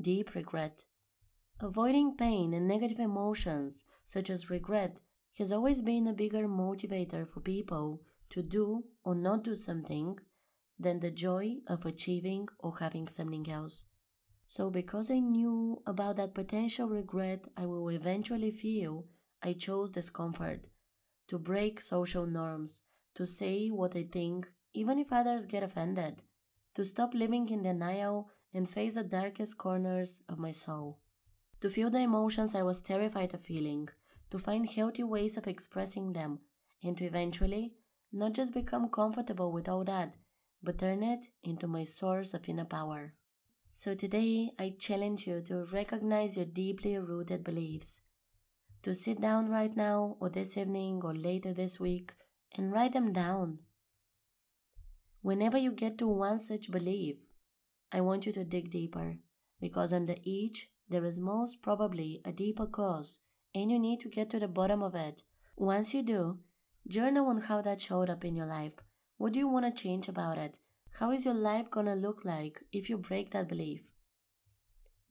deep 0.00 0.34
regret. 0.34 0.84
Avoiding 1.60 2.16
pain 2.16 2.54
and 2.54 2.66
negative 2.66 2.98
emotions, 2.98 3.84
such 4.04 4.30
as 4.30 4.50
regret, 4.50 5.00
has 5.38 5.52
always 5.52 5.82
been 5.82 6.06
a 6.06 6.12
bigger 6.12 6.48
motivator 6.48 7.26
for 7.26 7.40
people 7.40 8.02
to 8.30 8.42
do 8.42 8.84
or 9.04 9.14
not 9.14 9.44
do 9.44 9.54
something 9.54 10.18
than 10.78 11.00
the 11.00 11.10
joy 11.10 11.56
of 11.66 11.86
achieving 11.86 12.48
or 12.58 12.76
having 12.78 13.06
something 13.06 13.48
else. 13.50 13.84
So, 14.46 14.70
because 14.70 15.10
I 15.10 15.20
knew 15.20 15.82
about 15.86 16.16
that 16.16 16.34
potential 16.34 16.88
regret 16.88 17.46
I 17.56 17.66
will 17.66 17.88
eventually 17.88 18.50
feel, 18.50 19.06
I 19.42 19.54
chose 19.54 19.90
discomfort, 19.90 20.68
to 21.28 21.38
break 21.38 21.80
social 21.80 22.26
norms, 22.26 22.82
to 23.14 23.26
say 23.26 23.68
what 23.68 23.96
I 23.96 24.04
think, 24.04 24.50
even 24.74 24.98
if 24.98 25.12
others 25.12 25.46
get 25.46 25.62
offended, 25.62 26.22
to 26.74 26.84
stop 26.84 27.14
living 27.14 27.48
in 27.48 27.62
denial 27.62 28.30
and 28.52 28.68
face 28.68 28.94
the 28.94 29.02
darkest 29.02 29.56
corners 29.58 30.22
of 30.28 30.38
my 30.38 30.50
soul, 30.50 30.98
to 31.60 31.70
feel 31.70 31.90
the 31.90 31.98
emotions 31.98 32.54
I 32.54 32.62
was 32.62 32.82
terrified 32.82 33.32
of 33.34 33.40
feeling, 33.40 33.88
to 34.30 34.38
find 34.38 34.68
healthy 34.68 35.02
ways 35.02 35.36
of 35.36 35.46
expressing 35.46 36.12
them, 36.12 36.40
and 36.82 36.96
to 36.98 37.04
eventually 37.04 37.74
not 38.12 38.32
just 38.32 38.52
become 38.52 38.88
comfortable 38.88 39.52
with 39.52 39.68
all 39.68 39.84
that, 39.84 40.16
but 40.62 40.78
turn 40.78 41.02
it 41.02 41.26
into 41.42 41.66
my 41.66 41.84
source 41.84 42.34
of 42.34 42.48
inner 42.48 42.64
power. 42.64 43.14
So 43.74 43.94
today, 43.94 44.50
I 44.58 44.74
challenge 44.78 45.26
you 45.26 45.40
to 45.42 45.64
recognize 45.64 46.36
your 46.36 46.46
deeply 46.46 46.98
rooted 46.98 47.42
beliefs 47.42 48.00
to 48.82 48.94
sit 48.94 49.20
down 49.20 49.48
right 49.48 49.76
now 49.76 50.16
or 50.20 50.28
this 50.28 50.56
evening 50.56 51.00
or 51.04 51.14
later 51.14 51.52
this 51.52 51.78
week 51.78 52.14
and 52.56 52.72
write 52.72 52.92
them 52.92 53.12
down. 53.12 53.58
Whenever 55.22 55.56
you 55.56 55.70
get 55.70 55.98
to 55.98 56.08
one 56.08 56.36
such 56.38 56.70
belief, 56.70 57.16
I 57.92 58.00
want 58.00 58.26
you 58.26 58.32
to 58.32 58.44
dig 58.44 58.70
deeper 58.70 59.18
because 59.60 59.92
under 59.92 60.16
each 60.24 60.68
there 60.88 61.04
is 61.04 61.20
most 61.20 61.62
probably 61.62 62.20
a 62.24 62.32
deeper 62.32 62.66
cause 62.66 63.20
and 63.54 63.70
you 63.70 63.78
need 63.78 64.00
to 64.00 64.08
get 64.08 64.30
to 64.30 64.40
the 64.40 64.48
bottom 64.48 64.82
of 64.82 64.94
it. 64.94 65.22
Once 65.54 65.94
you 65.94 66.02
do, 66.02 66.38
journal 66.88 67.26
on 67.26 67.42
how 67.42 67.62
that 67.62 67.80
showed 67.80 68.10
up 68.10 68.24
in 68.24 68.34
your 68.34 68.46
life. 68.46 68.74
What 69.22 69.34
do 69.34 69.38
you 69.38 69.46
want 69.46 69.64
to 69.66 69.82
change 69.82 70.08
about 70.08 70.36
it? 70.36 70.58
How 70.98 71.12
is 71.12 71.24
your 71.24 71.34
life 71.34 71.70
gonna 71.70 71.94
look 71.94 72.24
like 72.24 72.64
if 72.72 72.90
you 72.90 72.98
break 72.98 73.30
that 73.30 73.48
belief? 73.48 73.92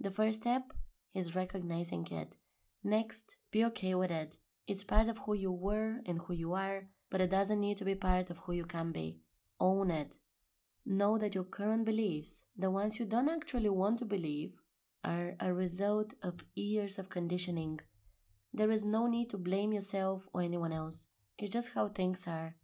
The 0.02 0.12
first 0.12 0.42
step 0.42 0.74
is 1.16 1.34
recognizing 1.34 2.06
it. 2.12 2.36
Next, 2.84 3.38
be 3.52 3.64
okay 3.64 3.96
with 3.96 4.12
it. 4.12 4.38
It's 4.68 4.84
part 4.84 5.08
of 5.08 5.20
who 5.20 5.34
you 5.34 5.54
were 5.54 6.02
and 6.06 6.20
who 6.20 6.34
you 6.34 6.52
are, 6.52 6.90
but 7.10 7.22
it 7.22 7.30
doesn't 7.30 7.62
need 7.62 7.78
to 7.78 7.86
be 7.86 7.96
part 7.96 8.30
of 8.30 8.40
who 8.40 8.52
you 8.52 8.66
can 8.66 8.92
be. 8.92 9.22
Own 9.62 9.90
it. 9.90 10.18
Know 10.86 11.18
that 11.18 11.34
your 11.34 11.46
current 11.46 11.86
beliefs, 11.86 12.44
the 12.58 12.70
ones 12.70 13.00
you 13.00 13.06
don't 13.06 13.30
actually 13.30 13.70
want 13.70 14.00
to 14.00 14.06
believe, 14.06 14.52
are 15.06 15.36
a 15.40 15.54
result 15.54 16.16
of 16.22 16.44
years 16.54 17.00
of 17.00 17.08
conditioning. 17.08 17.80
There 18.54 18.72
is 18.72 18.84
no 18.84 19.08
need 19.08 19.30
to 19.30 19.38
blame 19.38 19.72
yourself 19.72 20.28
or 20.34 20.42
anyone 20.42 20.74
else. 20.74 21.08
It's 21.38 21.54
just 21.54 21.76
how 21.76 21.88
things 21.88 22.28
are. 22.28 22.58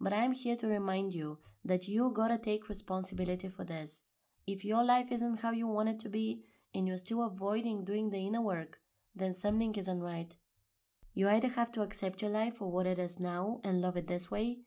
But 0.00 0.12
I'm 0.12 0.32
here 0.32 0.56
to 0.56 0.66
remind 0.66 1.14
you 1.14 1.38
that 1.64 1.86
you 1.88 2.10
gotta 2.10 2.38
take 2.38 2.68
responsibility 2.68 3.48
for 3.48 3.64
this. 3.64 4.02
If 4.46 4.64
your 4.64 4.82
life 4.82 5.12
isn't 5.12 5.40
how 5.40 5.52
you 5.52 5.66
want 5.66 5.90
it 5.90 5.98
to 6.00 6.08
be 6.08 6.40
and 6.74 6.86
you're 6.86 6.96
still 6.96 7.22
avoiding 7.22 7.84
doing 7.84 8.10
the 8.10 8.26
inner 8.26 8.40
work, 8.40 8.80
then 9.14 9.32
something 9.32 9.74
isn't 9.74 10.00
right. 10.00 10.36
You 11.12 11.28
either 11.28 11.48
have 11.48 11.70
to 11.72 11.82
accept 11.82 12.22
your 12.22 12.30
life 12.30 12.56
for 12.56 12.70
what 12.70 12.86
it 12.86 12.98
is 12.98 13.20
now 13.20 13.60
and 13.62 13.82
love 13.82 13.96
it 13.96 14.06
this 14.06 14.30
way, 14.30 14.60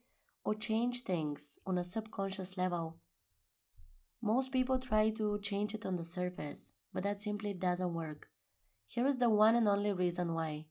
or 0.44 0.54
change 0.54 1.04
things 1.04 1.58
on 1.66 1.78
a 1.78 1.84
subconscious 1.84 2.58
level. 2.58 2.98
Most 4.22 4.52
people 4.52 4.78
try 4.78 5.10
to 5.12 5.40
change 5.40 5.74
it 5.74 5.86
on 5.86 5.96
the 5.96 6.04
surface, 6.04 6.74
but 6.94 7.04
that 7.04 7.20
simply 7.20 7.54
doesn't 7.54 7.94
work. 7.94 8.30
Here 8.86 9.08
is 9.08 9.18
the 9.18 9.30
one 9.30 9.56
and 9.56 9.68
only 9.68 9.94
reason 9.94 10.34
why. 10.34 10.66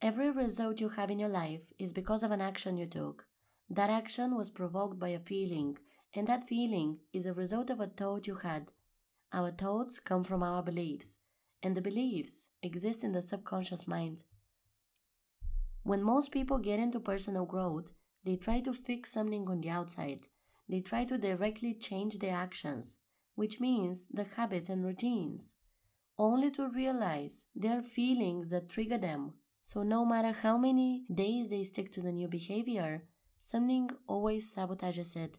Every 0.00 0.30
result 0.30 0.80
you 0.80 0.88
have 0.88 1.10
in 1.10 1.18
your 1.18 1.28
life 1.28 1.72
is 1.78 1.92
because 1.92 2.22
of 2.22 2.32
an 2.32 2.40
action 2.40 2.76
you 2.76 2.86
took. 2.86 3.26
That 3.72 3.88
action 3.88 4.36
was 4.36 4.50
provoked 4.50 4.98
by 4.98 5.08
a 5.08 5.18
feeling, 5.18 5.78
and 6.12 6.26
that 6.26 6.44
feeling 6.44 7.00
is 7.14 7.24
a 7.24 7.32
result 7.32 7.70
of 7.70 7.80
a 7.80 7.86
thought 7.86 8.26
you 8.26 8.34
had. 8.34 8.72
Our 9.32 9.50
thoughts 9.50 9.98
come 9.98 10.24
from 10.24 10.42
our 10.42 10.62
beliefs, 10.62 11.20
and 11.62 11.74
the 11.74 11.80
beliefs 11.80 12.50
exist 12.62 13.02
in 13.02 13.12
the 13.12 13.22
subconscious 13.22 13.88
mind. 13.88 14.24
When 15.84 16.02
most 16.02 16.32
people 16.32 16.58
get 16.58 16.80
into 16.80 17.00
personal 17.00 17.46
growth, 17.46 17.94
they 18.24 18.36
try 18.36 18.60
to 18.60 18.74
fix 18.74 19.10
something 19.10 19.48
on 19.48 19.62
the 19.62 19.70
outside. 19.70 20.28
They 20.68 20.82
try 20.82 21.06
to 21.06 21.16
directly 21.16 21.72
change 21.72 22.18
their 22.18 22.36
actions, 22.36 22.98
which 23.36 23.58
means 23.58 24.06
the 24.12 24.24
habits 24.24 24.68
and 24.68 24.84
routines, 24.84 25.54
only 26.18 26.50
to 26.50 26.68
realize 26.68 27.46
they 27.56 27.68
are 27.68 27.82
feelings 27.82 28.50
that 28.50 28.68
trigger 28.68 28.98
them 28.98 29.32
So, 29.64 29.82
no 29.84 30.04
matter 30.04 30.32
how 30.32 30.58
many 30.58 31.04
days 31.12 31.50
they 31.50 31.62
stick 31.62 31.92
to 31.92 32.00
the 32.00 32.12
new 32.12 32.26
behavior, 32.26 33.04
something 33.42 33.90
always 34.06 34.54
sabotages 34.54 35.16
it. 35.16 35.38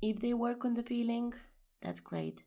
If 0.00 0.20
they 0.20 0.32
work 0.34 0.64
on 0.64 0.74
the 0.74 0.84
feeling, 0.84 1.34
that's 1.82 1.98
great. 1.98 2.44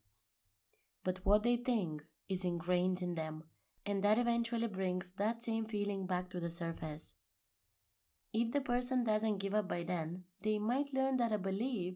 But 1.04 1.20
what 1.24 1.44
they 1.44 1.58
think 1.58 2.06
is 2.30 2.46
ingrained 2.46 3.02
in 3.02 3.16
them, 3.16 3.44
and 3.86 4.02
that 4.02 4.18
eventually 4.18 4.68
brings 4.68 5.12
that 5.14 5.44
same 5.44 5.66
feeling 5.66 6.06
back 6.06 6.30
to 6.30 6.40
the 6.40 6.50
surface. 6.50 7.16
If 8.34 8.54
the 8.54 8.62
person 8.62 9.04
doesn't 9.04 9.40
give 9.40 9.54
up 9.54 9.68
by 9.68 9.84
then, 9.84 10.24
they 10.42 10.58
might 10.58 10.94
learn 10.94 11.18
that 11.18 11.34
a 11.34 11.38
belief 11.38 11.96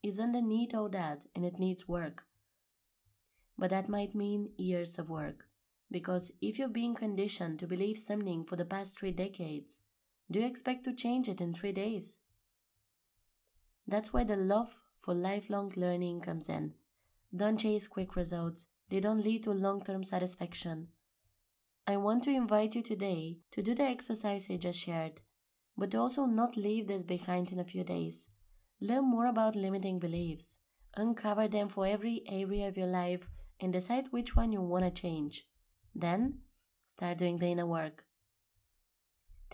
is 0.00 0.20
underneath 0.20 0.72
all 0.72 0.88
that 0.90 1.24
and 1.34 1.44
it 1.44 1.58
needs 1.58 1.88
work. 1.88 2.26
But 3.58 3.70
that 3.70 3.88
might 3.88 4.14
mean 4.14 4.50
years 4.56 5.00
of 5.00 5.10
work. 5.10 5.48
Because 5.90 6.30
if 6.40 6.60
you've 6.60 6.72
been 6.72 6.94
conditioned 6.94 7.58
to 7.58 7.66
believe 7.66 7.98
something 7.98 8.44
for 8.44 8.54
the 8.54 8.64
past 8.64 8.98
three 8.98 9.10
decades, 9.10 9.80
do 10.30 10.40
you 10.40 10.46
expect 10.46 10.84
to 10.84 10.94
change 10.94 11.28
it 11.28 11.40
in 11.40 11.54
three 11.54 11.72
days? 11.72 12.18
That's 13.86 14.12
why 14.12 14.24
the 14.24 14.36
love 14.36 14.82
for 14.96 15.14
lifelong 15.14 15.72
learning 15.76 16.22
comes 16.22 16.48
in. 16.48 16.74
Don't 17.36 17.58
chase 17.58 17.88
quick 17.88 18.16
results, 18.16 18.66
they 18.88 19.00
don't 19.00 19.22
lead 19.22 19.42
to 19.44 19.50
long 19.52 19.84
term 19.84 20.02
satisfaction. 20.02 20.88
I 21.86 21.98
want 21.98 22.24
to 22.24 22.30
invite 22.30 22.74
you 22.74 22.82
today 22.82 23.38
to 23.50 23.62
do 23.62 23.74
the 23.74 23.82
exercise 23.82 24.46
I 24.48 24.56
just 24.56 24.80
shared, 24.80 25.20
but 25.76 25.94
also 25.94 26.24
not 26.24 26.56
leave 26.56 26.86
this 26.86 27.04
behind 27.04 27.52
in 27.52 27.58
a 27.58 27.64
few 27.64 27.84
days. 27.84 28.28
Learn 28.80 29.04
more 29.04 29.26
about 29.26 29.56
limiting 29.56 29.98
beliefs, 29.98 30.58
uncover 30.96 31.46
them 31.48 31.68
for 31.68 31.86
every 31.86 32.22
area 32.26 32.68
of 32.68 32.78
your 32.78 32.86
life, 32.86 33.30
and 33.60 33.72
decide 33.72 34.06
which 34.10 34.34
one 34.34 34.52
you 34.52 34.62
want 34.62 34.84
to 34.84 35.02
change. 35.02 35.46
Then, 35.94 36.38
start 36.86 37.18
doing 37.18 37.36
the 37.36 37.48
inner 37.48 37.66
work. 37.66 38.04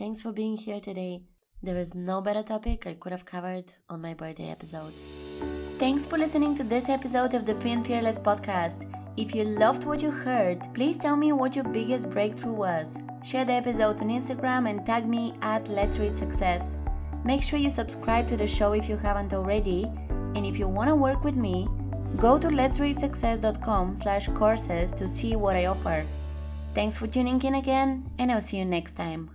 Thanks 0.00 0.22
for 0.22 0.32
being 0.32 0.56
here 0.56 0.80
today. 0.80 1.20
There 1.62 1.76
is 1.76 1.94
no 1.94 2.22
better 2.22 2.42
topic 2.42 2.86
I 2.86 2.94
could 2.94 3.12
have 3.12 3.26
covered 3.26 3.74
on 3.90 4.00
my 4.00 4.14
birthday 4.14 4.48
episode. 4.48 4.94
Thanks 5.78 6.06
for 6.06 6.16
listening 6.16 6.56
to 6.56 6.64
this 6.64 6.88
episode 6.88 7.34
of 7.34 7.44
the 7.44 7.54
Free 7.56 7.72
and 7.72 7.86
Fearless 7.86 8.18
podcast. 8.18 8.90
If 9.18 9.34
you 9.34 9.44
loved 9.44 9.84
what 9.84 10.00
you 10.00 10.10
heard, 10.10 10.62
please 10.72 10.98
tell 10.98 11.16
me 11.16 11.32
what 11.32 11.54
your 11.54 11.66
biggest 11.66 12.08
breakthrough 12.08 12.54
was. 12.54 12.98
Share 13.22 13.44
the 13.44 13.52
episode 13.52 14.00
on 14.00 14.08
Instagram 14.08 14.70
and 14.70 14.86
tag 14.86 15.06
me 15.06 15.34
at 15.42 15.68
Let's 15.68 15.98
Reach 15.98 16.16
Success. 16.16 16.78
Make 17.22 17.42
sure 17.42 17.58
you 17.58 17.68
subscribe 17.68 18.26
to 18.28 18.38
the 18.38 18.46
show 18.46 18.72
if 18.72 18.88
you 18.88 18.96
haven't 18.96 19.34
already, 19.34 19.84
and 20.08 20.46
if 20.46 20.58
you 20.58 20.66
want 20.66 20.88
to 20.88 20.94
work 20.94 21.24
with 21.24 21.36
me, 21.36 21.68
go 22.16 22.38
to 22.38 22.48
letsreachsuccess.com 22.48 23.96
slash 23.96 24.28
courses 24.28 24.94
to 24.94 25.06
see 25.06 25.36
what 25.36 25.56
I 25.56 25.66
offer. 25.66 26.06
Thanks 26.74 26.96
for 26.96 27.06
tuning 27.06 27.42
in 27.42 27.56
again, 27.56 28.10
and 28.18 28.32
I'll 28.32 28.40
see 28.40 28.56
you 28.56 28.64
next 28.64 28.94
time. 28.94 29.28